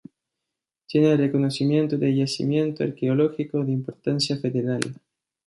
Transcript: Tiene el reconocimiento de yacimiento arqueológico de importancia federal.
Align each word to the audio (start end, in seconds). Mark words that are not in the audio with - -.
Tiene 0.87 1.11
el 1.11 1.19
reconocimiento 1.19 1.95
de 1.95 2.15
yacimiento 2.15 2.83
arqueológico 2.83 3.63
de 3.63 3.71
importancia 3.71 4.35
federal. 4.35 4.81